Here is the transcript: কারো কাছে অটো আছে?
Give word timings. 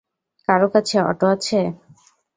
কারো 0.47 0.67
কাছে 0.73 0.95
অটো 1.09 1.25
আছে? 1.35 1.59